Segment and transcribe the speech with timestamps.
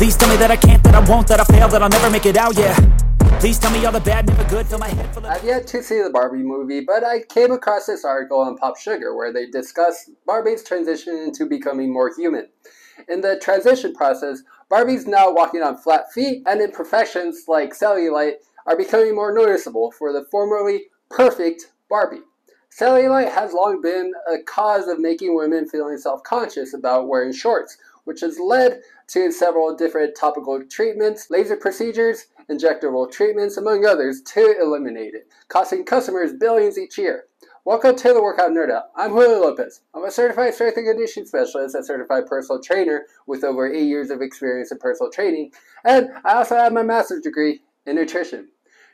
[0.00, 2.08] Please tell me that I can't, that I won't, that I fail, that I'll never
[2.08, 2.74] make it out, yeah.
[3.38, 5.30] Please tell me all the bad, never good, fill my head full of.
[5.30, 8.78] I've yet to see the Barbie movie, but I came across this article on Pop
[8.78, 12.48] Sugar where they discuss Barbie's transition into becoming more human.
[13.10, 18.36] In the transition process, Barbie's now walking on flat feet, and imperfections like cellulite
[18.66, 22.22] are becoming more noticeable for the formerly perfect Barbie.
[22.74, 27.76] Cellulite has long been a cause of making women feeling self conscious about wearing shorts,
[28.04, 34.56] which has led to several different topical treatments, laser procedures, injectable treatments, among others, to
[34.60, 37.24] eliminate it, costing customers billions each year.
[37.64, 38.84] Welcome to the Workout Nerd Out.
[38.96, 39.82] I'm Julio Lopez.
[39.94, 44.10] I'm a certified strength and conditioning specialist, a certified personal trainer with over eight years
[44.10, 45.52] of experience in personal training,
[45.84, 48.48] and I also have my master's degree in nutrition.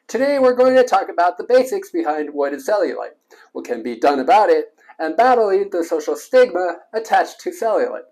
[0.09, 3.15] Today we're going to talk about the basics behind what is cellulite,
[3.53, 4.67] what can be done about it,
[4.99, 8.03] and battling the social stigma attached to cellulite.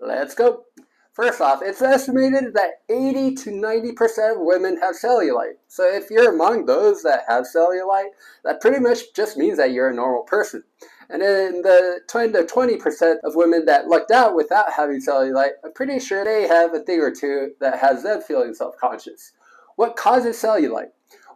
[0.00, 0.64] Let's go.
[1.12, 5.54] First off, it's estimated that 80 to 90% of women have cellulite.
[5.66, 8.10] So if you're among those that have cellulite,
[8.44, 10.62] that pretty much just means that you're a normal person.
[11.10, 15.72] And in the 20 to 20% of women that lucked out without having cellulite, I'm
[15.72, 19.32] pretty sure they have a thing or two that has them feeling self-conscious.
[19.74, 20.90] What causes cellulite?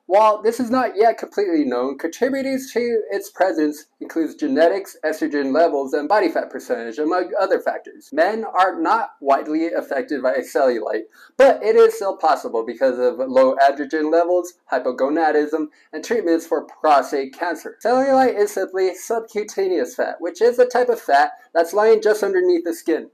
[0.07, 5.93] While this is not yet completely known, contributors to its presence includes genetics, estrogen levels,
[5.93, 8.11] and body fat percentage, among other factors.
[8.13, 11.05] Men are not widely affected by cellulite,
[11.37, 17.33] but it is still possible because of low androgen levels, hypogonadism, and treatments for prostate
[17.33, 17.79] cancer.
[17.83, 22.65] Cellulite is simply subcutaneous fat, which is a type of fat that's lying just underneath
[22.65, 23.09] the skin.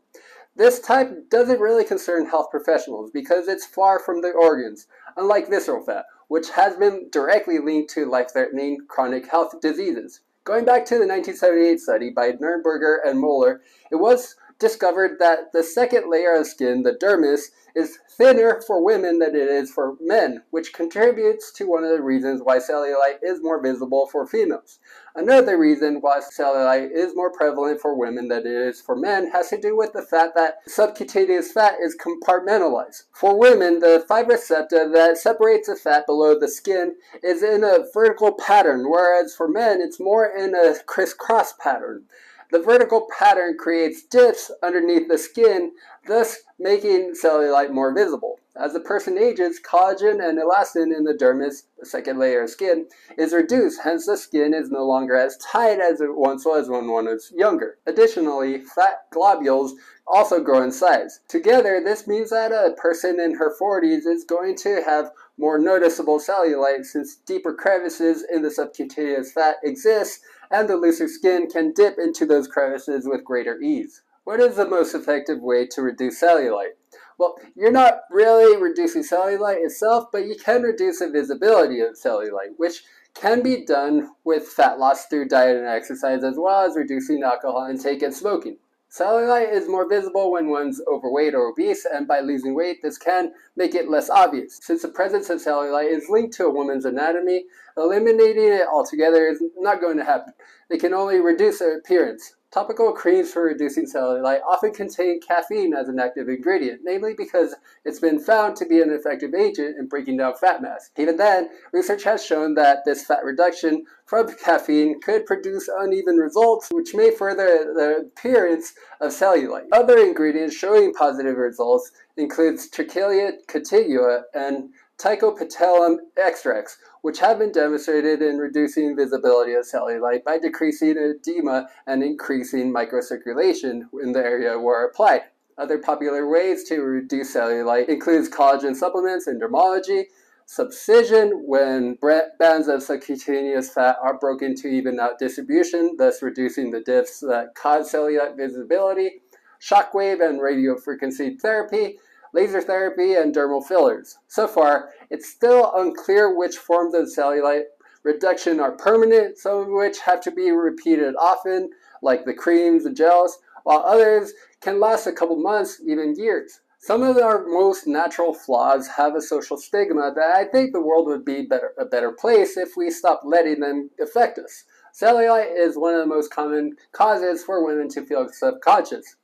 [0.59, 5.85] This type doesn't really concern health professionals because it's far from the organs, unlike visceral
[5.85, 10.21] fat, which has been directly linked to life-threatening chronic health diseases.
[10.43, 13.61] Going back to the 1978 study by Nürnberger and Moeller,
[13.93, 19.21] it was discovered that the second layer of skin, the dermis, is thinner for women
[19.21, 23.41] than it is for men, which contributes to one of the reasons why cellulite is
[23.41, 24.81] more visible for females.
[25.15, 29.49] Another reason why cellulite is more prevalent for women than it is for men has
[29.51, 33.05] to do with the fact that subcutaneous fat is compartmentalized.
[33.13, 37.85] For women, the fibrous septa that separates the fat below the skin is in a
[37.95, 42.05] vertical pattern, whereas for men, it's more in a crisscross pattern.
[42.51, 45.73] The vertical pattern creates dips underneath the skin,
[46.07, 48.41] thus making cellulite more visible.
[48.57, 52.89] As a person ages, collagen and elastin in the dermis, the second layer of skin,
[53.17, 56.89] is reduced, hence the skin is no longer as tight as it once was when
[56.89, 57.79] one was younger.
[57.87, 59.75] Additionally, fat globules
[60.07, 61.21] also grow in size.
[61.29, 66.19] Together, this means that a person in her 40s is going to have more noticeable
[66.19, 71.97] cellulite since deeper crevices in the subcutaneous fat exist and the looser skin can dip
[71.99, 74.03] into those crevices with greater ease.
[74.25, 76.77] What is the most effective way to reduce cellulite?
[77.19, 82.55] Well, you're not really reducing cellulite itself, but you can reduce the visibility of cellulite,
[82.57, 82.83] which
[83.15, 87.67] can be done with fat loss through diet and exercise, as well as reducing alcohol
[87.69, 88.59] intake and smoking.
[88.91, 93.33] Cellulite is more visible when one's overweight or obese, and by losing weight, this can
[93.55, 94.59] make it less obvious.
[94.63, 97.45] Since the presence of cellulite is linked to a woman's anatomy,
[97.77, 100.33] eliminating it altogether is not going to happen.
[100.71, 102.35] It can only reduce their appearance.
[102.51, 107.55] Topical creams for reducing cellulite often contain caffeine as an active ingredient, namely because
[107.85, 110.89] it's been found to be an effective agent in breaking down fat mass.
[110.97, 116.69] Even then, research has shown that this fat reduction from caffeine could produce uneven results,
[116.73, 118.73] which may further the appearance
[119.03, 119.67] of cellulite.
[119.71, 128.21] Other ingredients showing positive results includes Triticale cotigua and Trycophyllum extracts, which have been demonstrated
[128.21, 134.85] in reducing visibility of cellulite by decreasing edema and increasing microcirculation in the area where
[134.85, 135.23] applied.
[135.57, 140.07] Other popular ways to reduce cellulite includes collagen supplements endermology,
[140.47, 141.97] subcision when
[142.39, 147.55] bands of subcutaneous fat are broken to even out distribution, thus reducing the dips that
[147.55, 149.21] cause cellulite visibility,
[149.61, 151.99] shockwave and radiofrequency therapy,
[152.33, 154.19] laser therapy, and dermal fillers.
[154.29, 157.65] So far, it's still unclear which forms of cellulite
[158.03, 161.71] reduction are permanent, some of which have to be repeated often,
[162.03, 166.61] like the creams and gels, while others can last a couple months, even years.
[166.81, 171.07] Some of our most natural flaws have a social stigma that I think the world
[171.07, 174.65] would be better, a better place if we stopped letting them affect us.
[174.95, 179.17] Cellulite is one of the most common causes for women to feel self-conscious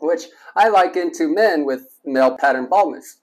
[0.00, 0.24] which
[0.56, 3.18] I liken to men with male pattern baldness.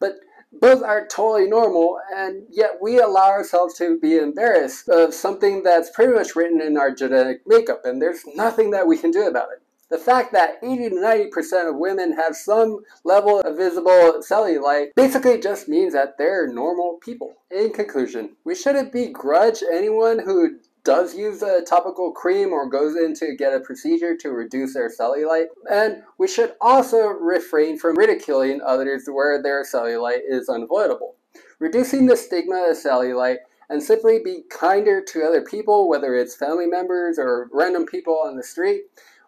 [0.00, 0.16] But
[0.52, 5.90] both are totally normal, and yet we allow ourselves to be embarrassed of something that's
[5.90, 9.48] pretty much written in our genetic makeup, and there's nothing that we can do about
[9.52, 9.62] it.
[9.88, 15.38] The fact that 80 to 90% of women have some level of visible cellulite basically
[15.38, 17.34] just means that they're normal people.
[17.52, 23.12] In conclusion, we shouldn't begrudge anyone who does use a topical cream or goes in
[23.12, 25.46] to get a procedure to reduce their cellulite.
[25.68, 31.16] And we should also refrain from ridiculing others where their cellulite is unavoidable.
[31.58, 33.38] Reducing the stigma of cellulite
[33.68, 38.36] and simply be kinder to other people, whether it's family members or random people on
[38.36, 38.82] the street,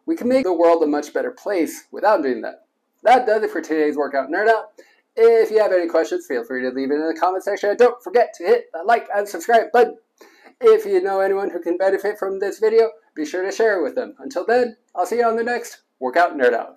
[0.06, 2.66] we can make the world a much better place without doing that.
[3.02, 4.70] That does it for today's Workout Nerd Out.
[5.16, 7.76] If you have any questions, feel free to leave it in the comment section.
[7.76, 9.98] Don't forget to hit the like and subscribe button.
[10.60, 13.82] If you know anyone who can benefit from this video, be sure to share it
[13.82, 14.14] with them.
[14.18, 16.76] Until then, I'll see you on the next Workout Nerd Out.